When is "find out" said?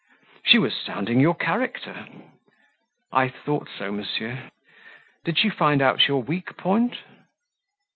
5.51-6.07